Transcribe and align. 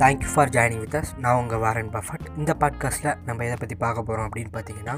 Thank you 0.00 0.28
for 0.34 0.48
joining 0.48 0.78
with 0.78 0.96
us 0.96 1.10
நான் 1.18 1.36
உங்கள் 1.36 1.58
Warren 1.58 1.90
Buffett 1.90 2.26
இந்த 2.36 2.56
பாட்காஸ்ட்டில் 2.60 3.16
நம்ம 3.24 3.44
எதை 3.44 3.56
பற்றி 3.58 3.74
பார்க்க 3.74 4.02
போகிறோம் 4.02 4.28
அப்படின்னு 4.28 4.52
பார்த்தீங்கன்னா 4.52 4.94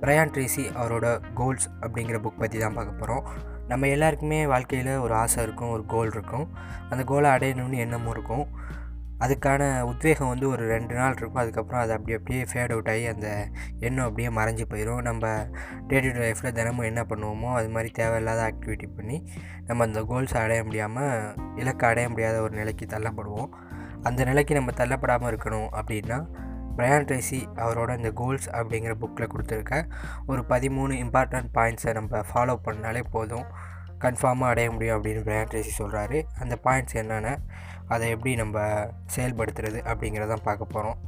பிரயான் 0.00 0.32
ட்ரேசி 0.34 0.64
அவரோட 0.80 1.06
கோல்ஸ் 1.34 1.66
அப்படிங்கிற 1.80 2.18
புக் 2.18 2.38
பற்றி 2.38 2.58
தான் 2.58 2.74
பார்க்க 2.74 2.92
போகிறோம் 2.92 3.24
நம்ம 3.68 3.86
எல்லாருக்குமே 3.86 4.46
வாழ்க்கையில் 4.46 4.96
ஒரு 4.96 5.14
ஆசை 5.14 5.42
இருக்கும் 5.42 5.70
ஒரு 5.70 5.86
கோல் 5.86 6.10
இருக்கும். 6.10 6.46
அந்த 6.88 7.04
கோலை 7.04 7.30
அடையணும்னு 7.30 7.72
எண்ணமும் 7.72 8.10
இருக்கும். 8.10 8.46
அதுக்கான 9.20 9.80
உத்வேகம் 9.80 10.28
வந்து 10.28 10.48
ஒரு 10.48 10.66
ரெண்டு 10.66 10.94
நாள் 10.94 11.16
இருக்கும். 11.16 11.42
அதுக்கப்புறம் 11.42 11.80
அது 11.80 11.92
அப்படி 11.92 12.16
அப்படியே 12.16 12.44
ஃபேட் 12.52 12.70
அவுட் 12.70 12.88
ஆகி 12.88 13.06
அந்த 13.06 13.48
எண்ணம் 13.80 14.04
அப்படியே 14.04 14.28
மறைஞ்சு 14.28 14.66
போயிடும் 14.72 15.02
நம்ம 15.02 15.46
டே 15.86 16.00
டு 16.00 16.10
டே 16.12 16.18
லைஃப்பில் 16.18 16.52
தினமும் 16.52 16.84
என்ன 16.84 17.02
பண்ணுவோமோ 17.08 17.52
அது 17.52 17.68
மாதிரி 17.68 17.90
தேவையில்லாத 17.90 18.52
ஆக்டிவிட்டி 18.52 18.88
பண்ணி 18.96 19.18
நம்ம 19.66 19.84
அந்த 19.84 20.00
கோல்ஸை 20.00 20.36
அடைய 20.36 20.64
முடியாமல் 20.64 21.34
இலக்கை 21.56 21.88
அடைய 21.88 22.08
முடியாத 22.08 22.40
ஒரு 22.42 22.54
நிலைக்கு 22.56 22.86
தள்ளப்படுவோம். 22.86 23.50
அந்த 24.02 24.24
நிலைக்கு 24.24 24.54
நம்ம 24.54 24.70
தள்ளப்படாமல் 24.70 25.32
இருக்கணும் 25.34 25.68
அப்படின்னா 25.80 26.26
பிரயான் 26.76 27.06
ட்ரேசி 27.08 27.38
அவரோட 27.54 27.96
இந்த 27.96 28.10
கோல்ஸ் 28.10 28.50
அப்படிங்கிற 28.50 28.94
புக்கில் 29.00 29.28
கொடுத்துருக்க 29.34 29.90
ஒரு 30.26 30.44
பதிமூணு 30.48 30.94
இம்பார்ட்டண்ட் 31.04 31.48
பாயிண்ட்ஸை 31.54 31.92
நம்ம 31.92 32.18
ஃபாலோ 32.18 32.56
பண்ணாலே 32.64 33.02
போதும் 33.10 33.44
கன்ஃபார்மாக 34.00 34.52
அடைய 34.52 34.70
முடியும் 34.70 35.04
அப்படின்னு 35.04 35.24
பிரயான் 35.28 35.48
ட்ரேசி 35.52 35.70
சொல்கிறாரு. 35.78 36.22
அந்த 36.40 36.58
பாயிண்ட்ஸ் 36.64 36.94
என்னென்ன 36.94 37.38
அதை 37.88 38.10
எப்படி 38.10 38.34
நம்ம 38.36 38.60
செயல்படுத்துறது 39.16 39.78
அப்படிங்கிறதான் 39.90 40.42
பார்க்க 40.42 40.64
போகிறோம். 40.64 40.98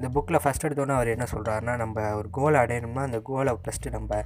இந்த 0.00 0.08
புக்கில் 0.14 0.40
ஃபஸ்ட் 0.42 0.64
எடுத்தோன்னே 0.66 0.94
அவர் 0.98 1.08
என்ன 1.14 1.24
சொல்கிறாருன்னா 1.32 1.72
நம்ம 1.76 2.04
ஒரு 2.18 2.28
கோலை 2.36 2.58
அடையணும்னா 2.60 3.02
அந்த 3.08 3.18
கோலை 3.28 3.52
ஃபஸ்ட்டு 3.64 3.90
நம்ம 3.96 4.20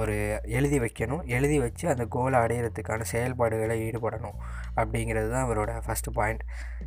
ஒரு 0.00 0.14
எழுதி 0.58 0.78
வைக்கணும். 0.80 1.22
எழுதி 1.36 1.56
வச்சு 1.62 1.84
அந்த 1.92 2.04
கோலை 2.14 2.36
அடையிறதுக்கான 2.40 3.06
செயல்பாடுகளை 3.12 3.76
ஈடுபடணும். 3.86 4.36
அப்படிங்கிறது 4.80 5.28
தான் 5.30 5.46
அவரோட 5.46 5.72
ஃபஸ்ட்டு 5.86 6.12
பாயிண்ட் 6.18 6.42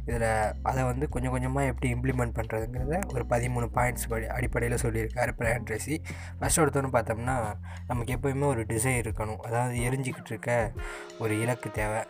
இதில் 0.05 0.27
அதை 0.69 0.83
வந்து 0.83 1.09
கொஞ்சம் 1.09 1.33
கொஞ்சமாக 1.35 1.71
எப்படி 1.71 1.89
இம்ப்ளிமெண்ட் 1.95 2.35
பண்ணுறதுங்கிறத 2.39 2.99
ஒரு 3.13 3.25
பதிமூணு 3.33 3.67
பாயிண்ட்ஸ் 3.77 4.07
படி 4.13 4.27
அடிப்படையில் 4.37 4.81
சொல்லியிருக்காரு 4.85 5.33
பிரயான் 5.39 5.67
ட்ரெஸி 5.69 5.97
ஃபஸ்ட் 6.39 6.61
எடுத்தோன்னு 6.63 6.93
பார்த்தோம்னா 6.97 7.37
நமக்கு 7.87 8.15
எப்போயுமே 8.17 8.47
ஒரு 8.53 8.63
டிசைர் 8.71 9.03
இருக்கணும். 9.05 9.41
அதாவது 9.49 9.75
எரிஞ்சிக்கிட்டு 9.89 10.33
இருக்க 10.35 10.71
ஒரு 11.19 11.33
இலக்கு 11.41 11.71
தேவை. 11.71 12.01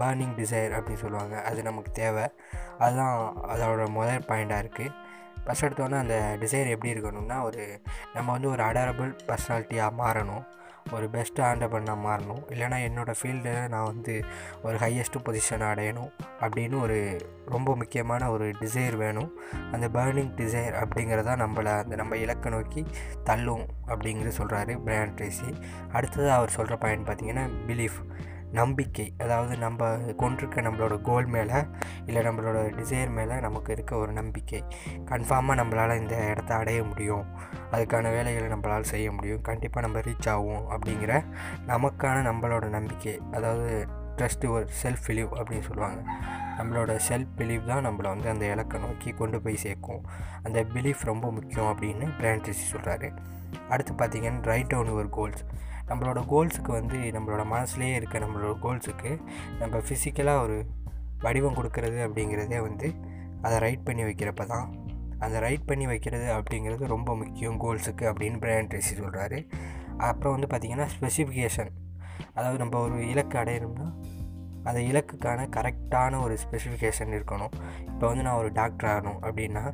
பர்னிங் 0.00 0.36
டிசைர் 0.38 0.74
அப்படின்னு 0.76 1.02
சொல்லுவாங்க. 1.04 1.34
அது 1.48 1.62
நமக்கு 1.62 1.90
தேவை. 2.02 2.26
அதுதான் 2.78 3.16
அதோட 3.54 3.82
முதல் 3.98 4.28
பாயிண்ட்டாக 4.28 4.62
இருக்குது 4.64 4.94
ஃபஸ்ட் 5.44 5.64
எடுத்தோன்னே 5.64 5.98
அந்த 5.98 6.36
டிசைர் 6.40 6.68
எப்படி 6.68 6.94
இருக்கணும்னா 6.94 7.42
ஒரு 7.42 7.82
நம்ம 8.14 8.32
வந்து 8.32 8.50
ஒரு 8.50 8.62
அடரபிள் 8.62 9.18
பர்சனாலிட்டியாக 9.26 9.90
மாறணும். 9.98 10.44
ஒரு 10.92 11.08
பெஸ்ட்டு 11.12 11.42
ஆண்டபனாக 11.42 12.08
மாறணும். 12.08 12.42
இல்லைனா 12.52 12.78
என்னோடய 12.86 13.14
ஃபீல்டில் 13.22 13.68
நான் 13.68 13.84
வந்து 13.84 14.24
ஒரு 14.62 14.76
ஹையஸ்ட்டு 14.76 15.22
பொசிஷன் 15.24 15.64
அடையணும் 15.70 16.10
அப்படின்னு 16.40 16.80
ஒரு 16.80 16.98
ரொம்ப 17.46 17.76
முக்கியமான 17.76 18.30
ஒரு 18.30 18.50
டிசைர் 18.60 18.96
வேணும். 18.96 19.30
அந்த 19.72 19.88
பேர்னிங் 19.88 20.34
டிசைர் 20.40 20.74
அப்படிங்கிறத 20.82 21.34
நம்மளை 21.44 21.78
அந்த 21.82 21.96
நம்ம 21.96 22.16
இலக்கை 22.16 22.52
நோக்கி 22.52 22.86
தள்ளும் 23.24 23.66
அப்படிங்கிறது 23.86 24.32
சொல்கிறாரு 24.38 24.78
பிராண்ட் 24.84 25.20
ட்ரேசி 25.20 25.62
அடுத்தது 25.92 26.30
அவர் 26.30 26.48
சொல்கிற 26.48 26.76
பாயிண்ட் 26.76 27.08
பார்த்திங்கன்னா 27.08 27.48
பிலீஃப் 27.66 27.98
நம்பிக்கை 28.54 29.06
அதாவது 29.18 29.54
நம்ம 29.58 29.88
கொண்டிருக்க 30.16 30.60
நம்மளோட 30.60 30.94
கோல் 31.00 31.26
மேலே 31.26 31.58
இல்லை 32.06 32.22
நம்மளோட 32.22 32.58
டிசைர் 32.78 33.10
மேலே 33.10 33.40
நமக்கு 33.40 33.72
இருக்க 33.72 33.96
ஒரு 33.96 34.12
நம்பிக்கை. 34.12 34.60
கன்ஃபார்மாக 35.04 35.58
நம்மளால் 35.60 36.00
இந்த 36.00 36.16
இடத்த 36.16 36.54
அடைய 36.54 36.84
முடியும். 36.84 37.24
அதுக்கான 37.72 38.10
வேலைகளை 38.16 38.48
நம்மளால் 38.48 38.90
செய்ய 38.92 39.12
முடியும். 39.12 39.40
கண்டிப்பாக 39.40 39.86
நம்ம 39.86 40.02
ரீச் 40.02 40.28
ஆகும் 40.28 40.64
அப்படிங்கிற 40.70 41.12
நமக்கான 41.66 42.22
நம்மளோட 42.30 42.68
நம்பிக்கை. 42.68 43.14
அதாவது 43.32 43.86
ட்ரஸ்ட்டு 44.16 44.48
ஒரு 44.48 44.68
செல்ஃப் 44.82 45.04
பிலீவ் 45.06 45.30
அப்படின்னு 45.38 45.66
சொல்லுவாங்க. 45.68 46.00
நம்மளோட 46.58 46.92
செல்ஃப் 47.08 47.32
பிலீவ் 47.36 47.66
தான் 47.66 47.86
நம்மளை 47.86 48.08
வந்து 48.08 48.28
அந்த 48.28 48.44
இலக்கை 48.44 48.80
நோக்கி 48.80 49.10
கொண்டு 49.12 49.42
போய் 49.42 49.56
சேர்க்கும். 49.56 50.02
அந்த 50.42 50.64
பிலீஃப் 50.74 51.04
ரொம்ப 51.04 51.32
முக்கியம் 51.32 51.70
அப்படின்னு 51.70 52.08
பிரான்சிஸ் 52.18 52.64
சொல்கிறாரு 52.74 53.10
அடுத்து 53.68 53.92
பார்த்திங்கன்னா 53.92 54.42
ரைட் 54.42 54.66
டவுன் 54.66 54.90
யுவர் 54.90 55.08
கோல்ஸ் 55.08 55.44
நம்மளோட 55.88 56.20
கோல்ஸுக்கு 56.28 56.68
வந்து 56.68 56.96
நம்மளோட 56.96 57.42
மனசுலேயே 57.50 57.94
இருக்க 57.94 58.18
நம்மளோட 58.18 58.56
கோல்ஸுக்கு 58.62 59.20
நம்ம 59.58 59.78
ஃபிசிக்கலாக 59.78 60.42
ஒரு 60.42 60.66
வடிவம் 61.18 61.54
கொடுக்கறது 61.54 61.98
அப்படிங்கிறதே 62.06 62.60
வந்து 62.60 62.94
அதை 63.42 63.58
ரைட் 63.58 63.84
பண்ணி 63.84 64.02
வைக்கிறப்ப 64.02 64.46
தான். 64.46 64.74
அந்த 65.18 65.38
ரைட் 65.38 65.64
பண்ணி 65.64 65.86
வைக்கிறது 65.86 66.32
அப்படிங்கிறது 66.32 66.86
ரொம்ப 66.86 67.16
முக்கியம் 67.16 67.60
கோல்ஸுக்கு 67.60 68.04
அப்படின்னு 68.04 68.38
பிராண்ட் 68.38 68.74
ட்ரெஸி 68.74 68.98
சொல்கிறாரு 68.98 69.46
அப்புறம் 69.96 70.40
வந்து 70.40 70.46
பார்த்திங்கன்னா 70.46 70.88
ஸ்பெசிஃபிகேஷன் 71.00 71.70
அதாவது 72.34 72.58
நம்ம 72.58 72.78
ஒரு 72.78 73.08
இலக்கு 73.08 73.38
அடையணும்னா 73.38 73.94
அந்த 74.64 74.80
இலக்குக்கான 74.80 75.46
கரெக்டான 75.56 76.22
ஒரு 76.22 76.38
ஸ்பெசிஃபிகேஷன் 76.44 77.12
இருக்கணும். 77.16 77.52
இப்போ 77.86 78.06
வந்து 78.06 78.22
நான் 78.22 78.40
ஒரு 78.42 78.52
டாக்டர் 78.52 78.90
ஆகணும் 78.94 79.20
அப்படின்னா 79.22 79.64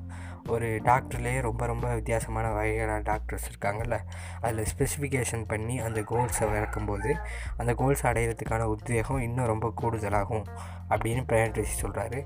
ஒரு 0.49 0.69
டாக்டர்லேயே 0.85 1.41
ரொம்ப 1.41 1.67
ரொம்ப 1.67 1.95
வித்தியாசமான 1.95 2.47
வகையான 2.53 2.99
டாக்டர்ஸ் 2.99 3.49
இருக்காங்கல்ல. 3.51 3.99
அதில் 4.41 4.67
ஸ்பெசிஃபிகேஷன் 4.73 5.45
பண்ணி 5.49 5.79
அந்த 5.79 6.01
கோல்ஸை 6.01 6.49
இறக்கும்போது 6.57 7.17
அந்த 7.57 7.75
கோல்ஸ் 7.75 8.07
அடையிறதுக்கான 8.07 8.63
உத்வேகம் 8.63 9.21
இன்னும் 9.21 9.47
ரொம்ப 9.47 9.73
கூடுதலாகும் 9.81 10.47
அப்படின்னு 10.89 11.25
பிரயாண்ட்ரிசி 11.33 11.77
சொல்கிறாரு 11.83 12.21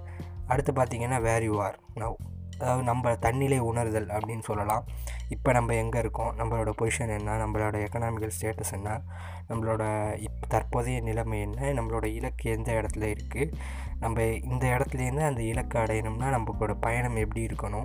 அடுத்து 0.47 0.73
பார்த்திங்கன்னா 0.73 1.21
வேர் 1.21 1.43
யூ 1.43 1.57
ஆர் 1.61 1.79
நவ் 1.95 2.17
அதாவது 2.59 2.83
நம்ம 2.83 3.17
தன்னிலை 3.17 3.59
உணர்தல் 3.59 4.07
அப்படின்னு 4.07 4.43
சொல்லலாம். 4.43 4.85
இப்போ 5.29 5.53
நம்ம 5.53 5.75
எங்கே 5.75 5.99
இருக்கோம்? 5.99 6.39
நம்மளோட 6.39 6.73
பொசிஷன் 6.83 7.19
என்ன? 7.19 7.47
நம்மளோட 7.47 7.77
எக்கனாமிக்கல் 7.87 8.31
ஸ்டேட்டஸ் 8.41 8.73
என்ன? 8.73 9.01
நம்மளோட 9.49 9.83
இப் 10.19 10.49
தற்போதைய 10.49 11.01
நிலைமை 11.01 11.41
என்ன? 11.41 11.73
நம்மளோட 11.73 12.05
இலக்கு 12.05 12.51
எந்த 12.51 12.73
இடத்துல 12.73 13.15
இருக்குது 13.15 13.53
நம்ம 14.01 14.23
இந்த 14.23 14.67
இடத்துலேருந்து 14.67 15.27
அந்த 15.27 15.43
இலக்கு 15.43 15.79
அடையணும்னா 15.79 16.29
நம்மளோட 16.37 16.77
பயணம் 16.81 17.17
எப்படி 17.17 17.47
இருக்கணும்? 17.47 17.85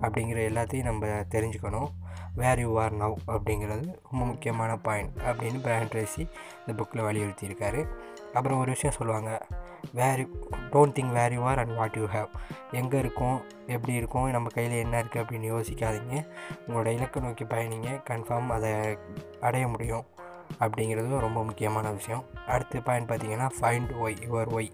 அப்படிங்கிற 0.00 0.40
எல்லாத்தையும் 0.50 0.82
நம்ம 0.82 1.06
தெரிஞ்சுக்கணும். 1.06 1.88
வேர் 2.34 2.60
யூ 2.60 2.80
ஆர் 2.80 2.94
நவ் 2.94 3.14
அப்படிங்கிறது 3.26 3.94
ரொம்ப 4.10 4.24
முக்கியமான 4.26 4.76
பாயிண்ட் 4.76 5.16
அப்படின்னு 5.16 5.60
பிராண்ட் 5.62 5.92
ட்ரேசி 5.92 6.28
இந்த 6.66 6.82
புக்கில் 6.82 7.06
வலியுறுத்தியிருக்காரு. 7.08 7.88
அப்புறம் 8.32 8.58
ஒரு 8.58 8.70
விஷயம் 8.70 8.96
சொல்லுவாங்க 8.96 9.46
where 9.92 10.28
don't 10.70 10.94
think 10.98 11.12
where 11.12 11.32
you 11.32 11.42
are 11.42 11.58
and 11.58 11.76
what 11.76 11.96
you 11.96 12.04
have 12.04 12.28
எங்கே 12.70 12.98
இருக்கும் 12.98 13.42
எப்படி 13.66 13.92
இருக்கும் 13.92 14.30
நம்ம 14.30 14.48
கையில் 14.48 14.78
என்ன 14.78 15.02
இருக்குது 15.02 15.16
அப்படின்னு 15.16 15.48
யோசிக்காதீங்க. 15.54 16.26
உங்களோட 16.68 16.86
இலக்கை 16.86 17.22
நோக்கி 17.22 17.44
பயணிங்க 17.44 18.02
கன்ஃபார்ம் 18.10 18.46
அதை 18.46 18.98
அடைய 19.40 19.68
முடியும் 19.68 20.04
அப்படிங்கிறதும் 20.60 21.18
ரொம்ப 21.18 21.44
முக்கியமான 21.44 21.90
விஷயம். 21.90 22.24
அடுத்த 22.46 22.80
பாயிண்ட் 22.80 23.10
பார்த்தீங்கன்னா 23.10 23.50
find 23.60 23.90
why 24.02 24.16
your 24.28 24.48
why 24.58 24.70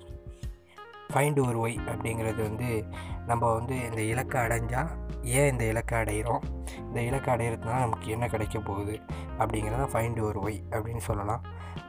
find 1.13 1.41
ஒரு 1.47 1.59
ஒய் 1.67 1.79
அப்படிங்கிறது 1.93 2.41
வந்து 2.49 2.85
நம்ம 3.27 3.53
வந்து 3.53 3.75
இந்த 3.89 4.01
இலக்கை 4.03 4.41
அடைஞ்சால் 4.41 4.91
ஏன் 5.23 5.51
இந்த 5.51 5.65
இலக்கை 5.65 5.99
அடைகிறோம் 5.99 6.43
இந்த 6.79 7.01
இலக்கை 7.03 7.35
அடையிறதுனால 7.35 7.79
நமக்கு 7.79 8.11
என்ன 8.11 8.27
கிடைக்க 8.29 8.59
போகுது? 8.59 9.01
அப்படிங்கிறத 9.39 9.85
ஃபைண்ட் 9.93 10.21
ஒரு 10.21 10.41
ஒய் 10.41 10.59
அப்படின்னு 10.71 11.03
சொல்லலாம். 11.09 11.43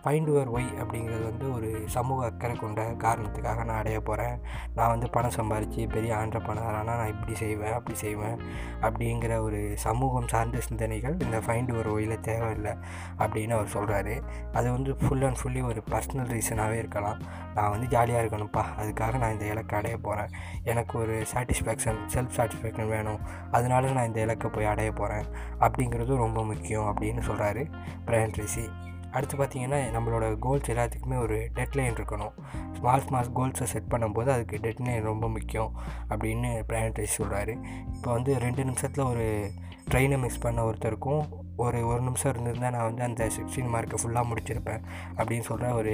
ஃபைண்ட் 0.03 0.29
ஒரு 0.29 0.49
ஒய் 0.57 0.69
அப்படிங்கிறது 0.81 1.23
வந்து 1.23 1.53
ஒரு 1.55 1.83
சமூக 1.85 2.25
அக்கறை 2.25 2.55
கொண்ட 2.55 2.81
காரணத்துக்காக 2.83 3.63
நான் 3.63 3.77
அடைய 3.77 3.99
போகிறேன் 3.99 4.37
நான் 4.75 4.89
வந்து 4.89 5.09
பணம் 5.09 5.35
சம்பாரித்து 5.35 5.89
பெரிய 5.89 6.15
ஆண்டர்பனர் 6.15 6.69
ஆனால் 6.69 6.97
நான் 6.99 7.07
இப்படி 7.07 7.35
செய்வேன் 7.35 7.73
அப்படி 7.73 7.97
செய்வேன் 7.97 8.39
அப்படிங்கிற 8.81 9.41
ஒரு 9.41 9.73
சமூகம் 9.75 10.27
சார்ந்த 10.27 10.59
சிந்தனைகள் 10.59 11.17
இந்த 11.19 11.37
ஃபைண்ட் 11.47 11.77
ஒரு 11.77 11.91
ஒயில் 11.91 12.19
தேவையில்லை 12.19 12.73
அப்படின்னு 13.17 13.49
அவர் 13.49 13.73
சொல்கிறாரு 13.73 14.15
அது 14.53 14.71
வந்து 14.71 14.95
ஃபுல் 14.95 15.21
அண்ட் 15.21 15.41
ஃபுல்லி 15.43 15.63
ஒரு 15.63 15.83
பர்சனல் 15.91 16.31
ரீசனாகவே 16.35 16.77
இருக்கலாம். 16.83 17.19
நான் 17.55 17.69
வந்து 17.69 17.87
ஜாலியாக 17.87 18.25
இருக்கணும்ப்பா 18.25 18.65
அதுக்காக 18.79 19.04
நான் 19.11 19.31
இந்த 19.31 19.45
இலக்கை 19.45 19.77
அடைய 19.77 19.97
போகிறேன் 19.97 20.29
எனக்கு 20.63 20.99
ஒரு 20.99 21.25
சாட்டிஸ்ஃபேக்ஷன் 21.33 21.99
செல்ஃப் 22.13 22.35
சாட்டிஸ்ஃபேக்ஷன் 22.35 22.87
வேணும். 22.87 23.19
அதனால 23.51 23.91
நான் 23.91 24.05
இந்த 24.05 24.21
இலக்கை 24.21 24.49
போய் 24.49 24.65
அடைய 24.65 24.91
போகிறேன் 24.91 25.25
அப்படிங்கிறதும் 25.59 26.17
ரொம்ப 26.17 26.43
முக்கியம் 26.43 26.95
அப்படின்னு 26.97 27.21
சொல்கிறாரு 27.27 27.71
பிரயன் 28.05 28.33
ரிஷி 28.33 28.69
அடுத்து 29.15 29.37
பார்த்திங்கன்னா 29.37 29.79
நம்மளோட 29.95 30.39
கோல்ஸ் 30.39 30.71
எல்லாத்துக்குமே 30.71 31.17
ஒரு 31.19 31.49
டெட்லைன் 31.53 31.95
இருக்கணும். 31.95 32.33
ஸ்மால் 32.77 33.01
ஸ்மால் 33.01 33.31
கோல்ஸை 33.35 33.63
செட் 33.63 33.91
பண்ணும்போது 33.91 34.29
அதுக்கு 34.29 34.57
டெட்லைன் 34.57 35.01
ரொம்ப 35.01 35.29
முக்கியம் 35.29 35.71
அப்படின்னு 36.09 36.63
பிராண்ட் 36.67 37.01
சொல்கிறாரு 37.17 37.55
இப்போ 37.93 38.11
வந்து 38.11 38.39
ரெண்டு 38.39 38.63
நிமிஷத்தில் 38.63 39.05
ஒரு 39.05 39.49
ட்ரெயினை 39.91 40.17
மிஸ் 40.19 40.39
பண்ண 40.39 40.61
ஒருத்தருக்கும் 40.69 41.23
ஒரு 41.57 41.87
ஒரு 41.87 42.01
நிமிஷம் 42.01 42.31
இருந்திருந்தால் 42.31 42.71
நான் 42.71 42.83
வந்து 42.83 43.03
அந்த 43.03 43.25
சிக்ஸ்டீன் 43.25 43.73
மார்க்கை 43.73 43.97
ஃபுல்லாக 44.01 44.29
முடிச்சிருப்பேன் 44.31 44.81
அப்படின்னு 45.17 45.39
சொல்கிற 45.39 45.73
ஒரு 45.73 45.93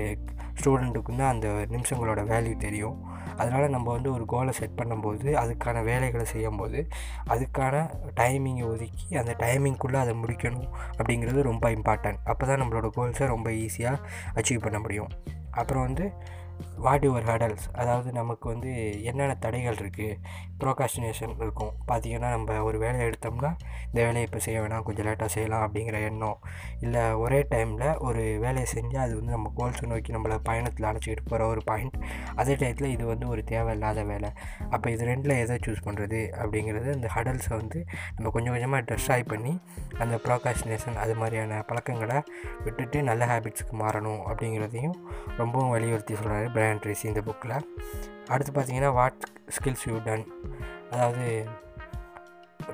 ஸ்டூடெண்ட்டுக்கும் 0.60 1.18
தான் 1.18 1.34
அந்த 1.34 1.48
நிமிஷங்களோட 1.48 2.22
வேல்யூ 2.32 2.56
தெரியும். 2.58 3.11
அதனால் 3.38 3.70
நம்ம 3.70 3.92
வந்து 3.92 4.14
ஒரு 4.14 4.26
கோலை 4.26 4.54
செட் 4.54 4.78
பண்ணும்போது 4.78 5.28
அதுக்கான 5.44 5.84
வேலைகளை 5.84 6.26
செய்யும்போது 6.26 6.88
அதுக்கான 7.30 7.90
டைமிங்கை 8.20 8.68
ஒதுக்கி 8.68 9.18
அந்த 9.18 9.36
டைமிங்குள்ளே 9.40 9.96
அதை 9.96 10.16
முடிக்கணும் 10.16 10.70
அப்படிங்கிறது 10.98 11.42
ரொம்ப 11.42 11.70
இம்பார்ட்டன்ட் 11.70 12.20
அப்போ 12.24 12.46
தான் 12.46 12.62
நம்மளோட 12.62 12.90
கோல்ஸை 12.96 13.28
ரொம்ப 13.28 13.50
ஈஸியாக 13.50 13.98
அச்சீவ் 14.34 14.62
பண்ண 14.62 14.80
முடியும். 14.80 15.10
அப்புறம் 15.52 15.84
வந்து 15.84 16.14
வாட் 16.78 17.06
யுவர் 17.06 17.28
ஹடல்ஸ் 17.32 17.66
அதாவது 17.74 18.12
நமக்கு 18.12 18.50
வந்து 18.50 18.72
என்னென்ன 19.04 19.36
தடைகள் 19.36 19.74
இருக்குது 19.74 20.18
ப்ரோகாஸ்டினேஷன் 20.64 21.36
இருக்கும். 21.40 21.72
பார்த்திங்கன்னா 21.88 22.30
நம்ம 22.30 22.64
ஒரு 22.64 22.78
வேலையை 22.78 23.10
எடுத்தோம்னா 23.10 23.52
இந்த 23.86 24.00
வேலையை 24.06 24.22
இப்போ 24.22 24.40
செய்ய 24.40 24.62
வேணாம் 24.62 24.84
கொஞ்சம் 24.84 25.06
லேட்டாக 25.06 25.26
செய்யலாம் 25.26 25.64
அப்படிங்கிற 25.68 26.02
எண்ணம். 26.02 26.38
இல்லை 26.80 27.04
ஒரே 27.14 27.48
டைமில் 27.50 27.98
ஒரு 27.98 28.24
வேலையை 28.40 28.68
செஞ்சால் 28.76 29.04
அது 29.06 29.16
வந்து 29.16 29.32
நம்ம 29.32 29.52
கோல்ஸை 29.58 29.88
நோக்கி 29.88 30.14
நம்மளை 30.14 30.38
பயணத்தில் 30.44 30.90
அழைச்சிக்கிட்டு 30.92 31.26
போகிற 31.30 31.48
ஒரு 31.48 31.62
பாயிண்ட் 31.64 31.98
அதே 32.36 32.56
டயத்தில் 32.56 32.92
இது 32.92 33.06
வந்து 33.06 33.28
ஒரு 33.28 33.44
தேவையில்லாத 33.44 34.04
வேலை. 34.04 34.32
அப்போ 34.70 34.90
இது 34.90 35.06
ரெண்டில் 35.06 35.36
எதை 35.38 35.58
சூஸ் 35.68 35.86
பண்ணுறது 35.86 36.22
அப்படிங்கிறது 36.42 36.90
அந்த 36.94 37.10
ஹடல்ஸை 37.16 37.54
வந்து 37.58 37.86
நம்ம 38.16 38.30
கொஞ்சம் 38.30 38.54
கொஞ்சமாக 38.54 38.84
ட்ரெஸ்ஸாய் 38.90 39.24
பண்ணி 39.24 39.62
அந்த 40.00 40.16
ப்ரோகாஸ்டினேஷன் 40.26 40.96
அது 40.96 41.16
மாதிரியான 41.16 41.62
பழக்கங்களை 41.62 42.22
விட்டுட்டு 42.64 43.04
நல்ல 43.04 43.26
ஹேபிட்ஸுக்கு 43.26 43.76
மாறணும் 43.84 44.22
அப்படிங்கிறதையும் 44.30 44.96
ரொம்பவும் 45.38 45.70
வலியுறுத்தி 45.70 46.14
சொல்கிறாரு 46.14 46.48
பிரையன் 46.54 46.82
ட்ரேசி 46.84 47.04
இந்த 47.04 47.22
புக்கில் 47.22 47.58
அடுத்து 48.28 48.52
பார்த்தீங்கன்னா 48.54 48.94
வாட் 48.94 49.24
ஸ்கில்ஸ் 49.58 49.86
யூ 49.90 49.98
டன் 50.04 50.26
அதாவது 50.90 51.26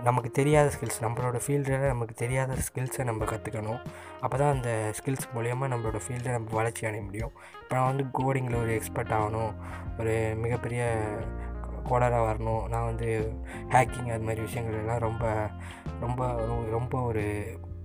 நமக்கு 0.04 0.30
தெரியாத 0.32 0.72
ஸ்கில்ஸ் 0.76 1.04
நம்மளோட 1.04 1.38
ஃபீல்டில் 1.46 1.86
நமக்கு 1.88 2.14
தெரியாத 2.14 2.56
ஸ்கில்ஸை 2.68 3.04
நம்ம 3.04 3.26
கற்றுக்கணும் 3.26 3.80
அப்போ 4.22 4.38
தான் 4.38 4.54
அந்த 4.56 4.92
ஸ்கில்ஸ் 4.98 5.26
மூலயமா 5.36 5.66
நம்மளோட 5.74 6.00
ஃபீல்டை 6.06 6.32
நம்ம 6.32 6.48
வளர்ச்சி 6.52 6.86
அடைய 6.86 7.04
முடியும். 7.04 7.34
இப்போ 7.62 7.76
நான் 7.76 7.86
வந்து 7.86 8.04
கோடிங்கில் 8.20 8.62
ஒரு 8.62 8.74
எக்ஸ்பர்ட் 8.74 9.14
ஆகணும். 9.14 9.54
ஒரு 10.00 10.34
மிகப்பெரிய 10.38 10.84
கோடராக 11.90 12.24
வரணும். 12.30 12.68
நான் 12.68 12.86
வந்து 12.86 13.10
ஹேக்கிங் 13.70 14.12
அது 14.14 14.24
மாதிரி 14.24 14.42
விஷயங்கள் 14.42 14.80
எல்லாம் 14.80 15.04
ரொம்ப 15.08 15.26
ரொம்ப 16.00 16.22
ரொம்ப 16.70 17.02
ஒரு 17.02 17.26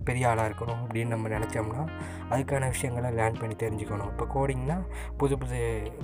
பெரிய 0.08 0.28
ஆளாக 0.28 0.49
இருக்கணும் 0.49 0.81
அப்படின்னு 0.84 1.14
நம்ம 1.14 1.28
நினச்சோம்னா 1.28 1.82
அதுக்கான 2.31 2.69
விஷயங்களை 2.75 3.10
லேர்ன் 3.19 3.38
பண்ணி 3.40 3.56
தெரிஞ்சுக்கணும். 3.62 4.10
இப்போ 4.12 4.26
கோடிங்னால் 4.34 4.84
புது 5.16 5.38
புது 5.38 5.58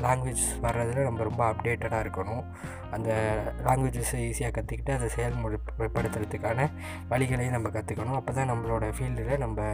லாங்குவேஜ் 0.04 0.44
வர்றதில் 0.62 1.06
நம்ம 1.08 1.22
ரொம்ப 1.22 1.42
அப்டேட்டடாக 1.50 2.04
இருக்கணும். 2.06 2.44
அந்த 2.90 3.10
லாங்குவேஜஸை 3.66 4.20
ஈஸியாக 4.28 4.52
கற்றுக்கிட்டு 4.58 4.94
அதை 4.96 5.08
செயல்முறைப்படுத்துறதுக்கான 5.16 6.68
வழிகளையும் 7.10 7.56
நம்ம 7.56 7.68
கற்றுக்கணும் 7.68 8.18
அப்போ 8.20 8.32
தான் 8.32 8.50
நம்மளோட 8.52 8.86
ஃபீல்டில் 8.98 9.42
நம்ம 9.44 9.68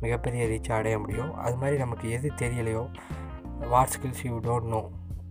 மிகப்பெரிய 0.00 0.44
ரீச் 0.52 0.72
அடைய 0.78 0.98
முடியும். 0.98 1.34
அது 1.46 1.56
மாதிரி 1.56 1.78
நமக்கு 1.84 2.10
எது 2.18 2.30
தெரியலையோ 2.44 2.84
what 3.70 3.94
skills 3.96 4.24
you 4.30 4.36
don't 4.48 4.72
know 4.74 4.82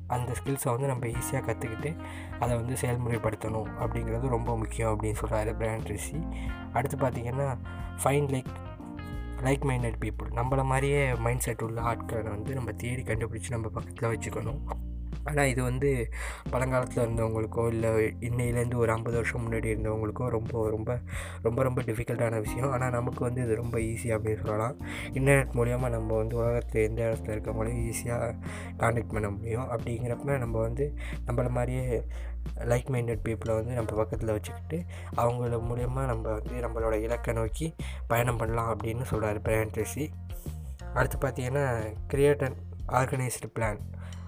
அந்த 0.08 0.32
ஸ்கில்ஸை 0.40 0.70
வந்து 0.70 0.88
நம்ம 0.88 1.08
ஈஸியாக 1.08 1.44
கற்றுக்கிட்டு 1.50 1.96
அதை 2.40 2.56
வந்து 2.56 2.74
செயல்முறைப்படுத்தணும் 2.82 3.70
அப்படிங்கிறது 3.80 4.28
ரொம்ப 4.28 4.58
முக்கியம் 4.58 4.92
அப்படின்னு 4.94 5.16
சொல்கிறாரு 5.22 5.58
பிராண்ட் 5.58 5.88
ரிஷி 5.88 6.20
அடுத்து 6.74 6.98
பார்த்திங்கன்னா 6.98 7.58
find 8.04 8.30
like 8.36 8.52
like 9.44 9.66
minded 9.70 10.00
people 10.00 10.30
நம்மள 10.36 10.64
மாதிரியே 10.64 11.16
மைண்ட் 11.16 11.40
செட் 11.40 11.62
உள்ள 11.62 11.82
ஆட்களை 11.82 12.30
வந்து 12.30 12.54
நம்ம 12.54 12.72
தேடி 12.72 13.04
கண்டுபிடிச்சி 13.04 13.50
நம்ம 13.50 13.70
பக்கத்தில் 13.70 14.10
வச்சுக்கணும். 14.10 14.62
ஆனால் 15.24 15.48
இது 15.48 15.64
வந்து 15.64 16.10
பழங்காலத்தில் 16.50 17.04
இருந்தவங்களுக்கோ 17.06 17.68
இல்லை 17.68 17.90
இன்னையிலேருந்து 18.20 18.76
ஒரு 18.76 18.92
ஐம்பது 18.92 19.16
வருஷம் 19.16 19.44
முன்னாடி 19.46 19.68
இருந்தவங்களுக்கோ 19.74 20.28
ரொம்ப 20.28 20.70
ரொம்ப 20.70 21.00
ரொம்ப 21.42 21.64
ரொம்ப 21.64 21.82
டிஃபிகல்ட்டான 21.82 22.40
விஷயம். 22.40 22.72
ஆனால் 22.72 22.90
நமக்கு 22.90 23.24
வந்து 23.24 23.42
இது 23.42 23.56
ரொம்ப 23.56 23.78
ஈஸி 23.80 24.10
அப்படின்னு 24.16 24.42
சொல்லலாம். 24.42 24.78
இன்டர்நெட் 25.14 25.56
மூலியமாக 25.56 25.90
நம்ம 25.90 26.16
வந்து 26.16 26.36
உலகத்தில் 26.36 26.84
எந்த 26.84 27.02
இடத்துல 27.04 27.36
இருக்கவங்களையும் 27.36 27.84
ஈஸியாக 27.92 28.36
காண்டக்ட் 28.78 29.14
பண்ண 29.14 29.30
முடியும். 29.30 29.68
அப்படிங்கிறப்ப 29.70 30.38
நம்ம 30.38 30.60
வந்து 30.60 30.98
நம்மள 31.28 31.50
மாதிரியே 31.50 32.04
லைக் 32.66 32.90
மைண்டட் 32.90 33.24
பீப்புளை 33.26 33.54
வந்து 33.56 33.74
நம்ம 33.74 33.96
பக்கத்தில் 33.96 34.32
வச்சுக்கிட்டு 34.32 34.78
அவங்கள 35.16 35.60
மூலயமா 35.70 36.06
நம்ம 36.06 36.26
வந்து 36.30 36.56
நம்மளோட 36.68 36.96
இலக்கை 37.02 37.34
நோக்கி 37.34 37.74
பயணம் 38.08 38.38
பண்ணலாம் 38.38 38.72
அப்படின்னு 38.74 39.04
சொல்கிறார் 39.04 39.42
பிரயான் 39.42 39.76
அடுத்து 40.94 41.18
பார்த்தீங்கன்னா 41.18 41.66
கிரியேட் 42.08 42.44
அண்ட் 42.44 42.60
ஆர்கனைஸ்டு 42.88 43.48
பிளான் 43.60 43.80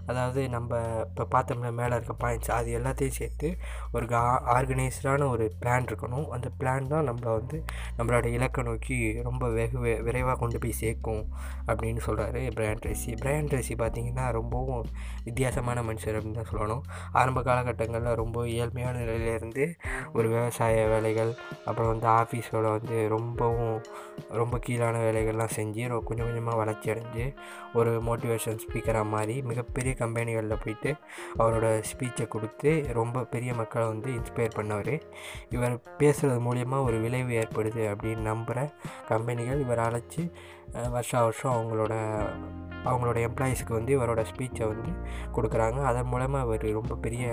அதாவது 0.09 0.41
நம்ம 0.50 0.71
இப்போ 1.07 1.23
பார்த்தோம்னா 1.33 1.71
மேலே 1.79 1.94
இருக்க 1.95 2.13
பாயிண்ட்ஸ் 2.23 2.51
அது 2.51 2.69
எல்லாத்தையும் 2.79 3.17
சேர்த்து 3.19 3.50
ஒரு 3.91 4.06
கா 4.06 4.21
ஆர்கனைஸ்டான 4.56 5.27
ஒரு 5.33 5.45
பிளான் 5.61 5.88
இருக்கணும். 5.89 6.27
அந்த 6.29 6.47
பிளான் 6.59 6.89
தான் 6.94 7.07
நம்மளை 7.09 7.31
வந்து 7.39 7.57
நம்மளோட 7.97 8.25
இலக்கை 8.38 8.63
நோக்கி 8.63 8.97
ரொம்ப 9.27 9.50
வெகு 9.50 9.77
விரைவாக 10.07 10.38
கொண்டு 10.38 10.59
போய் 10.59 10.79
சேர்க்கும் 10.81 11.23
அப்படின்னு 11.67 12.01
சொல்கிறாரு 12.07 12.41
பிரையன் 12.56 12.81
ட்ரேசி 12.83 13.11
பிரையன் 13.21 13.50
ட்ரேசி 13.51 13.75
பார்த்திங்கன்னா 13.75 14.25
ரொம்பவும் 14.31 14.85
வித்தியாசமான 15.23 15.81
மனுஷர் 15.81 16.17
அப்படின்னு 16.17 16.39
தான் 16.41 16.51
சொல்லணும். 16.53 16.83
ஆரம்ப 17.13 17.39
காலகட்டங்களில் 17.41 18.19
ரொம்ப 18.23 18.45
ஏழ்மையான 18.59 18.95
நிலையிலேருந்து 19.03 19.65
ஒரு 20.13 20.27
விவசாய 20.27 20.88
வேலைகள் 20.88 21.31
அப்புறம் 21.65 21.91
வந்து 21.94 22.07
ஆஃபீஸோட 22.19 22.65
வந்து 22.77 22.97
ரொம்பவும் 23.07 23.77
ரொம்ப 24.33 24.56
கீழான 24.65 24.95
வேலைகள்லாம் 25.07 25.56
செஞ்சு 25.57 25.83
கொஞ்சம் 26.07 26.27
கொஞ்சமாக 26.27 26.57
வளர்ச்சி 26.57 26.88
அடைஞ்சு 26.94 27.25
ஒரு 27.73 27.91
மோட்டிவேஷன் 28.07 28.61
ஸ்பீக்கராக 28.63 29.07
மாதிரி 29.09 29.35
மிகப்பெரிய 29.41 29.94
கம்பெனிகளில் 30.00 30.62
போயிட்டு 30.63 30.92
அவரோட 31.38 31.84
ஸ்பீச்சை 31.92 32.28
கொடுத்து 32.28 32.72
ரொம்ப 32.94 33.24
பெரிய 33.24 33.54
மக்களை 33.54 33.88
வந்து 33.88 34.10
இன்ஸ்பயர் 34.12 34.57
பண்ணவர். 34.60 35.01
இவர் 35.50 35.75
பேசுகிறது 36.00 36.40
மூலியமாக 36.48 36.84
ஒரு 36.84 37.00
விளைவு 37.00 37.34
ஏற்படுது 37.42 37.84
அப்படின்னு 37.94 38.28
நம்புகிற 38.31 38.69
கம்பெனிகள் 39.07 39.60
இவர் 39.60 39.80
அழைச்சி 39.80 40.24
வருஷா 40.74 41.21
வருஷம் 41.24 41.56
அவங்களோட 41.57 41.95
அவங்களோட 42.89 43.18
எம்ப்ளாயீஸ்க்கு 43.27 43.74
வந்து 43.77 43.92
இவரோட 43.98 44.21
ஸ்பீச்சை 44.30 44.66
வந்து 44.68 44.92
கொடுக்குறாங்க. 45.36 45.80
அதன் 45.83 46.06
மூலமாக 46.06 46.45
இவர் 46.45 46.66
ரொம்ப 46.77 46.95
பெரிய 46.95 47.24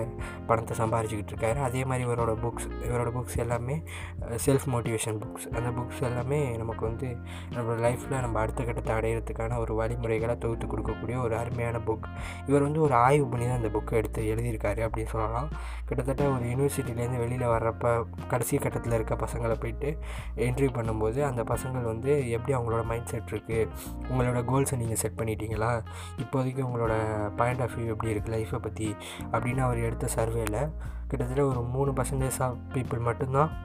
பணத்தை 0.47 0.75
சம்பாரிச்சிக்கிட்டு 0.79 1.33
இருக்காரு. 1.35 1.59
அதே 1.59 1.85
மாதிரி 1.85 2.09
இவரோட 2.09 2.33
புக்ஸ் 2.45 2.67
இவரோட 2.89 3.11
புக்ஸ் 3.17 3.37
எல்லாமே 3.37 3.83
செல்ஃப் 4.47 4.67
மோட்டிவேஷன் 4.73 5.19
புக்ஸ் 5.23 5.47
அந்த 5.59 5.71
புக்ஸ் 5.79 6.01
எல்லாமே 6.01 6.57
நமக்கு 6.57 6.85
வந்து 6.87 7.09
நம்மளோட 7.55 7.79
லைஃப்பில் 7.87 8.21
நம்ம 8.21 8.41
அடுத்த 8.41 8.65
கட்டத்தை 8.65 8.95
அடையிறதுக்கான 8.97 9.59
ஒரு 9.59 9.75
வழிமுறைகளை 9.75 10.37
தொகுத்து 10.39 10.67
கொடுக்கக்கூடிய 10.67 11.19
ஒரு 11.23 11.37
அருமையான 11.37 11.79
புக் 11.79 12.09
இவர் 12.47 12.63
வந்து 12.63 12.81
ஒரு 12.81 12.95
ஆய்வு 12.95 13.27
பண்ணி 13.27 13.47
தான் 13.47 13.61
அந்த 13.63 13.71
புக்கை 13.79 13.95
எடுத்து 14.01 14.23
எழுதியிருக்காரு 14.35 14.83
அப்படின்னு 14.89 15.13
சொல்லலாம். 15.15 15.49
கிட்டத்தட்ட 15.89 16.25
ஒரு 16.35 16.45
யூனிவர்சிட்டிலேருந்து 16.53 17.23
வெளியில் 17.25 17.47
வர்றப்ப 17.55 17.95
கடைசி 18.29 18.59
கட்டத்தில் 18.59 18.93
இருக்க 18.93 19.15
பசங்களை 19.25 19.59
போயிட்டு 19.61 19.99
என்ட்ரி 20.49 20.71
பண்ணும்போது 20.79 21.23
அந்த 21.31 21.43
பசங்கள் 21.55 21.89
வந்து 21.93 22.31
எப்படி 22.31 22.55
அவங்களோட 22.59 22.85
மைண்ட் 22.85 23.11
செட் 23.13 23.26
இருக்குது 23.31 23.69
உங்களோட 24.11 24.41
கோல்ஸை 24.45 24.77
நீங்கள் 24.77 24.97
செட் 24.97 25.19
பண்ணிட்டீங்களா? 25.19 25.85
இப்போதைக்கு 26.17 26.65
உங்களோட 26.69 26.95
பாயிண்ட் 27.37 27.61
ஆஃப் 27.61 27.71
வியூ 27.77 27.87
எப்படி 27.87 28.15
இருக்குது 28.15 28.35
லைஃப்பை 28.37 28.59
பற்றி 28.59 28.97
அப்படின்னு 29.33 29.61
அவர் 29.61 29.79
எடுத்த 29.79 30.09
சர்வேல 30.17 30.71
கிட்டத்தட்ட 31.09 31.47
ஒரு 31.47 31.63
மூணு 31.63 31.93
பர்சன்டேஜ் 31.93 32.39
ஆஃப் 32.39 32.57
பீப்புள் 32.73 33.01
மட்டும்தான் 33.01 33.65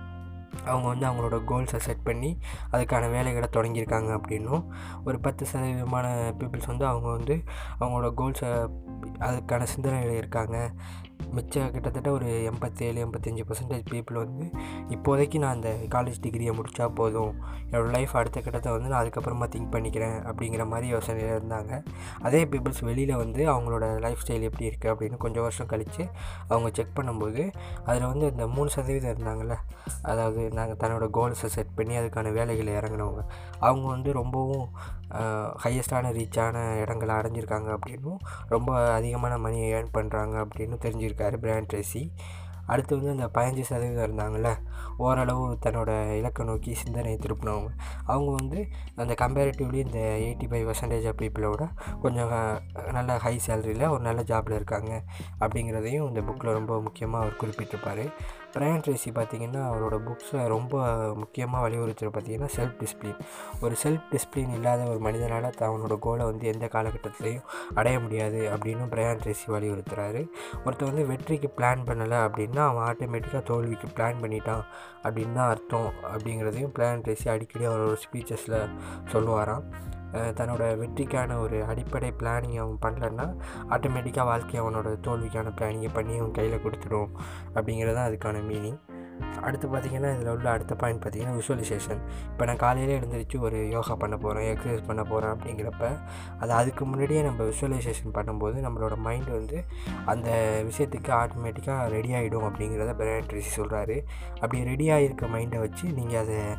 அவங்க 0.66 0.88
வந்து 0.88 1.08
அவங்களோட 1.08 1.42
கோல்ஸை 1.48 1.76
செட் 1.76 2.04
பண்ணி 2.04 2.38
அதுக்கான 2.72 3.12
வேலைகளை 3.12 3.48
தொடங்கியிருக்காங்க 3.52 4.22
அப்படின்னும். 4.22 4.66
ஒரு 5.06 5.20
பத்து 5.20 5.46
சதவீதமான 5.54 6.08
பீப்புள்ஸ் 6.40 6.68
வந்து 6.68 6.86
அவங்க 6.86 7.10
வந்து 7.10 7.44
அவங்களோட 7.80 8.12
கோல்ஸை 8.18 8.70
அதுக்கான 9.20 9.64
சிந்தனைகள் 9.64 10.18
இருக்காங்க. 10.18 10.72
மிச்சம் 11.36 11.72
கிட்டத்தட்ட 11.74 12.10
ஒரு 12.18 12.30
எண்பத்தேழு 12.50 12.98
எண்பத்தஞ்சு 13.06 13.44
பர்சன்டேஜ் 13.50 13.86
பீப்புள் 13.92 14.18
வந்து 14.24 14.46
இப்போதைக்கு 14.96 15.38
நான் 15.44 15.56
அந்த 15.58 15.70
காலேஜ் 15.96 16.20
டிகிரியை 16.24 16.54
முடித்தா 16.58 16.86
போதும். 17.00 17.34
என்னோடய 17.70 17.94
லைஃப் 17.96 18.16
அடுத்த 18.22 18.38
கட்டத்தை 18.46 18.72
வந்து 18.76 18.90
நான் 18.92 19.02
அதுக்கப்புறமா 19.04 19.48
திங்க் 19.54 19.72
பண்ணிக்கிறேன் 19.76 20.18
அப்படிங்கிற 20.30 20.64
மாதிரி 20.74 20.88
யோசனையில் 20.94 21.34
இருந்தாங்க. 21.38 21.72
அதே 22.28 22.42
பீப்புள்ஸ் 22.52 22.82
வெளியில் 22.90 23.16
வந்து 23.24 23.42
அவங்களோட 23.54 23.86
லைஃப் 24.06 24.24
ஸ்டைல் 24.24 24.48
எப்படி 24.50 24.68
இருக்குது 24.70 24.92
அப்படின்னு 24.94 25.20
கொஞ்சம் 25.26 25.46
வருஷம் 25.48 25.72
கழித்து 25.74 26.06
அவங்க 26.48 26.70
செக் 26.80 26.98
பண்ணும்போது 27.00 27.44
அதில் 27.86 28.10
வந்து 28.12 28.26
இந்த 28.34 28.48
மூணு 28.56 28.70
சதவீதம் 28.76 29.14
இருந்தாங்கள்ல 29.14 29.58
அதாவது 30.12 30.42
நாங்கள் 30.60 30.82
தன்னோட 30.84 31.08
கோல்ஸை 31.18 31.52
செட் 31.58 31.78
பண்ணி 31.78 31.96
அதுக்கான 32.02 32.34
வேலைகளை 32.40 32.74
இறங்கினவங்க. 32.80 33.24
அவங்க 33.68 33.86
வந்து 33.96 34.10
ரொம்பவும் 34.22 34.68
ஹையஸ்டான 35.64 36.12
ரீச்சான 36.18 36.58
இடங்களை 36.82 37.14
அடைஞ்சிருக்காங்க 37.16 37.70
அப்படின்னும் 37.78 38.22
ரொம்ப 38.54 38.70
அதிகமான 38.98 39.34
மணியை 39.46 39.66
ஏர்ன் 39.78 39.90
பண்ணுறாங்க 39.98 40.36
அப்படின்னு 40.44 40.76
இருக்கார் 41.22 41.44
பிராண்ட் 41.46 41.72
ட்ரேசி. 41.72 42.04
அடுத்து 42.72 42.98
வந்து 42.98 43.14
அந்த 43.14 43.26
பதினஞ்சு 43.36 43.64
சதவீதம் 43.70 44.06
இருந்தாங்கள்ல 44.08 44.50
ஓரளவு 45.06 45.46
தன்னோட 45.66 45.92
இலக்கை 46.18 46.46
நோக்கி 46.46 46.72
சிந்தனையை 46.82 47.18
திருப்பினவங்க. 47.24 47.72
அவங்க 48.06 48.30
வந்து 48.40 48.60
அந்த 48.96 49.14
கம்பேரிட்டிவ்லி 49.22 49.80
இந்த 49.86 50.00
எயிட்டி 50.26 50.48
ஃபைவ் 50.52 50.68
பர்சன்டேஜ் 50.70 51.08
ஆஃப் 51.10 51.20
பீப்புளோட 51.22 51.64
கொஞ்சம் 52.04 52.32
நல்ல 52.98 53.18
ஹை 53.26 53.34
சேலரியில் 53.48 53.90
ஒரு 53.90 54.02
நல்ல 54.08 54.24
ஜாபில் 54.32 54.58
இருக்காங்க 54.60 54.92
அப்படிங்கிறதையும் 55.40 56.08
இந்த 56.10 56.24
புக்கில் 56.30 56.58
ரொம்ப 56.60 56.82
முக்கியமாக 56.88 57.24
அவர் 57.24 57.40
குறிப்பிட்டிருப்பார். 57.42 58.06
பிரயான் 58.56 58.84
ட்ரேசி 58.86 59.12
பார்த்திங்கன்னா 59.16 59.62
அவரோட 59.70 59.96
புக்ஸில் 60.08 60.48
ரொம்ப 60.48 60.84
முக்கியமாக 61.14 61.70
வலியுறுத்துறது 61.70 62.14
பார்த்திங்கன்னா 62.16 62.50
செல்ஃப் 62.56 62.78
டிசிப்ளின் 62.82 63.20
ஒரு 63.62 63.76
செல்ஃப் 63.84 64.08
டிசிப்ளின் 64.12 64.54
இல்லாத 64.54 64.84
ஒரு 64.84 65.00
மனிதனால் 65.00 65.50
அவனோட 65.60 66.00
கோலை 66.00 66.26
வந்து 66.26 66.48
எந்த 66.48 66.66
காலகட்டத்திலையும் 66.66 67.48
அடைய 67.74 68.00
முடியாது 68.00 68.52
அப்படின்னு 68.54 68.90
பிரயான் 68.96 69.22
ட்ரேசி 69.24 69.48
வலியுறுத்துறாரு. 69.48 70.24
ஒருத்தர் 70.66 70.92
வந்து 70.92 71.06
வெற்றிக்கு 71.06 71.54
பிளான் 71.58 71.86
பண்ணலை 71.88 72.20
அப்படின்னா 72.28 72.66
அவன் 72.68 72.88
ஆட்டோமேட்டிக்காக 72.90 73.44
தோல்விக்கு 73.44 73.88
பிளான் 73.88 74.22
பண்ணிட்டான் 74.22 74.64
அப்படின்னு 75.04 75.34
தான் 75.34 75.50
அர்த்தம் 75.50 75.94
அப்படிங்கிறதையும் 76.14 76.76
பிளான் 76.78 77.04
ட்ரேசி 77.08 77.30
அடிக்கடி 77.30 77.68
அவரோட 77.68 77.96
ஸ்பீச்சஸில் 78.06 78.70
சொல்லுவாராம். 79.14 79.66
தன்னோட 80.12 80.64
வெற்றிக்கான 80.78 81.40
ஒரு 81.40 81.66
அடிப்படை 81.66 82.14
பிளானிங் 82.20 82.58
அவன் 82.58 82.80
பண்ணலன்னா 82.86 83.36
ஆட்டோமேட்டிக்காக 83.70 84.24
வாழ்க்கை 84.24 84.62
அவனோட 84.62 84.98
தோல்விக்கான 85.08 85.54
பிளானிங்கை 85.58 85.90
பண்ணி 85.94 86.18
அவன் 86.18 86.32
கையில் 86.32 86.64
கொடுத்துடும். 86.64 87.12
அப்படிங்கிறது 87.56 87.94
தான் 87.94 88.10
அதுக்கான 88.12 88.44
மீனிங் 88.44 88.80
அடுத்து 89.42 89.68
பார்த்திங்கன்னா 89.68 90.16
இதில் 90.16 90.28
உள்ள 90.28 90.50
அடுத்த 90.50 90.76
பாயிண்ட் 90.76 91.04
பார்த்திங்கன்னா 91.04 91.36
விஷுவலைசேஷன் 91.36 92.00
இப்போ 92.26 92.46
நான் 92.46 92.56
காலையில் 92.56 93.00
எழுந்திரிச்சு 93.00 93.40
ஒரு 93.40 93.70
யோகா 93.70 93.96
பண்ண 93.96 94.18
போகிறேன் 94.18 94.58
எக்ஸசைஸ் 94.58 94.88
பண்ண 94.88 95.04
போகிறேன் 95.04 95.32
அப்படிங்கிறப்ப 95.32 95.98
அது 96.40 96.52
அதுக்கு 96.52 96.86
முன்னாடியே 96.86 97.22
நம்ம 97.22 97.44
விஷுவலைசேஷன் 97.44 98.14
பண்ணும்போது 98.14 98.58
நம்மளோட 98.66 98.98
மைண்ட் 98.98 99.30
வந்து 99.30 99.64
அந்த 100.06 100.30
விஷயத்துக்கு 100.64 101.12
ஆட்டோமேட்டிக்காக 101.12 101.88
ரெடி 101.88 102.14
ஆகிடும் 102.14 102.48
அப்படிங்கிறத 102.48 102.94
பிரையன் 102.96 103.30
ட்ரேசி 103.30 103.52
சொல்கிறாரு 103.56 104.00
அப்படி 104.34 104.64
ரெடி 104.64 104.90
ஆகிருக்க 104.90 105.28
மைண்டை 105.28 105.60
வச்சு 105.60 105.92
நீங்கள் 105.92 106.20
அதை 106.20 106.58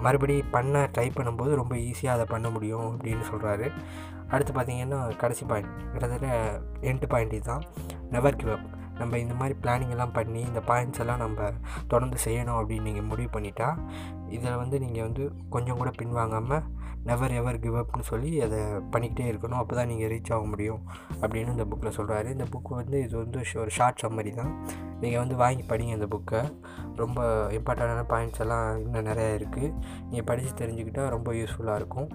மறுபடி 0.00 0.42
பண்ண 0.42 0.84
ட்ரை 0.84 1.10
பண்ணும்போது 1.16 1.54
ரொம்ப 1.54 1.74
ஈஸியாக 1.76 2.16
அதை 2.16 2.24
பண்ண 2.28 2.50
முடியும் 2.50 2.96
அப்படின்னு 2.96 3.24
சொல்கிறாரு 3.32 3.72
அடுத்து 4.28 4.52
பார்த்திங்கன்னா 4.52 5.16
கடைசி 5.16 5.46
பாயிண்ட் 5.46 5.70
கிட்டத்தட்ட 5.92 6.60
எண்டு 6.80 7.06
பாயிண்ட் 7.08 7.32
இதுதான். 7.32 7.64
நெவர் 8.10 8.36
கிவ் 8.36 8.50
அப் 8.50 8.77
நம்ம 9.00 9.18
இந்த 9.24 9.34
மாதிரி 9.40 9.54
பிளானிங் 9.62 9.94
எல்லாம் 9.96 10.16
பண்ணி 10.18 10.42
இந்த 10.50 10.62
பாயிண்ட்ஸ் 10.70 11.02
எல்லாம் 11.04 11.22
நம்ம 11.24 11.50
தொடர்ந்து 11.92 12.18
செய்யணும் 12.26 12.58
அப்படின்னு 12.60 12.88
நீங்கள் 12.90 13.08
முடிவு 13.10 13.30
பண்ணிட்டா 13.36 13.68
இதில் 14.36 14.60
வந்து 14.62 14.78
நீங்கள் 14.84 15.06
வந்து 15.08 15.24
கொஞ்சம் 15.54 15.80
கூட 15.80 15.92
பின்வாங்காமல் 16.00 16.64
நெவர் 17.08 17.34
எவர் 17.40 17.60
கிவ் 17.64 17.76
அப்னு 17.80 18.08
சொல்லி 18.10 18.30
அதை 18.44 18.58
பண்ணிக்கிட்டே 18.92 19.26
இருக்கணும். 19.30 19.60
அப்போ 19.60 19.74
தான் 19.78 19.88
நீங்கள் 19.90 20.10
ரீச் 20.12 20.32
ஆக 20.36 20.44
முடியும் 20.52 20.80
அப்படின்னு 21.20 21.54
இந்த 21.56 21.64
புக்கில் 21.70 21.96
சொல்கிறாரு 21.98 22.28
இந்த 22.36 22.46
புக்கு 22.54 22.72
வந்து 22.80 22.96
இது 23.04 23.14
வந்து 23.22 23.38
ஒரு 23.62 23.72
ஷார்ட் 23.76 24.02
சம்மரி 24.02 24.32
தான். 24.40 24.52
நீங்கள் 25.02 25.22
வந்து 25.22 25.36
வாங்கி 25.42 25.64
படிங்க 25.70 25.94
இந்த 25.98 26.08
புக்கை 26.14 26.40
ரொம்ப 27.02 27.20
இம்பார்ட்டண்டான 27.58 28.04
பாயிண்ட்ஸ் 28.12 28.42
எல்லாம் 28.44 28.66
இன்னும் 28.84 29.08
நிறையா 29.10 29.32
இருக்குது 29.38 29.72
நீங்கள் 30.10 30.28
படித்து 30.30 30.52
தெரிஞ்சுக்கிட்டால் 30.62 31.12
ரொம்ப 31.16 31.32
யூஸ்ஃபுல்லாக 31.40 31.80
இருக்கும். 31.82 32.10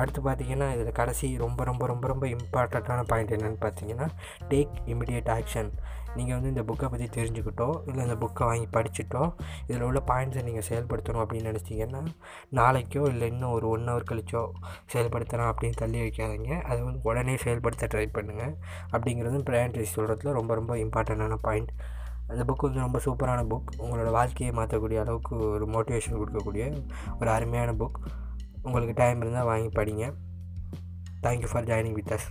அடுத்து 0.00 0.20
பார்த்தீங்கன்னா 0.22 0.68
இதில் 0.74 0.92
கடைசி 0.92 1.36
ரொம்ப 1.36 1.64
ரொம்ப 1.64 1.86
ரொம்ப 1.86 2.06
ரொம்ப 2.06 2.26
இம்பார்ட்டண்ட்டான 2.26 3.04
பாயிண்ட் 3.06 3.34
என்னென்னு 3.36 3.60
பார்த்தீங்கன்னா 3.60 4.08
டேக் 4.48 4.74
இமிடியேட் 4.86 5.30
ஆக்ஷன் 5.36 5.70
நீங்கள் 6.16 6.36
வந்து 6.36 6.50
இந்த 6.52 6.62
புக்கை 6.62 6.88
பற்றி 6.90 7.06
தெரிஞ்சுக்கிட்டோ 7.16 7.68
இல்லை 7.86 8.02
இந்த 8.06 8.16
புக்கை 8.24 8.44
வாங்கி 8.50 8.68
படிச்சுட்டோ 8.76 9.22
இதில் 9.66 9.82
உள்ள 9.82 10.00
பாயிண்ட்ஸை 10.06 10.42
நீங்கள் 10.42 10.66
செயல்படுத்தணும் 10.68 11.22
அப்படின்னு 11.24 11.50
நினச்சிங்கன்னா 11.52 12.02
நாளைக்கோ 12.52 13.02
இல்லை 13.12 13.28
இன்னும் 13.28 13.50
ஒரு 13.50 13.68
ஒன் 13.68 13.88
ஹவர் 13.88 14.08
கழிச்சோ 14.10 14.42
செயல்படுத்தலாம் 14.92 15.50
அப்படின்னு 15.52 15.80
தள்ளி 15.82 15.98
வைக்காதீங்க. 16.00 16.60
அதை 16.60 16.78
வந்து 16.82 17.00
உடனே 17.02 17.36
செயல்படுத்த 17.36 17.88
ட்ரை 17.94 18.06
பண்ணுங்கள் 18.18 18.54
அப்படிங்கிறது 18.92 19.40
பிராண்ட் 19.50 19.80
சொல்கிறதுல 19.96 20.32
ரொம்ப 20.32 20.54
ரொம்ப 20.54 20.76
இம்பார்ட்டண்ட்டான 20.76 21.38
பாயிண்ட். 21.48 21.72
அந்த 22.28 22.42
புக் 22.48 22.66
வந்து 22.66 22.84
ரொம்ப 22.86 22.98
சூப்பரான 23.04 23.40
புக் 23.52 23.70
உங்களோட 23.78 24.10
வாழ்க்கையை 24.10 24.52
மாற்றக்கூடிய 24.58 25.00
அளவுக்கு 25.00 25.34
ஒரு 25.36 25.66
மோட்டிவேஷன் 25.66 26.20
கொடுக்கக்கூடிய 26.20 26.66
ஒரு 27.20 27.30
அருமையான 27.30 27.72
புக் 27.72 27.98
உங்களுக்கு 28.64 28.94
டைம் 28.96 29.20
இருந்தால் 29.20 29.44
வாங்கி 29.44 29.70
படிங்க. 29.78 30.06
Thank you 31.22 31.48
for 31.52 31.64
joining 31.64 31.92
with 31.92 32.12
us 32.12 32.28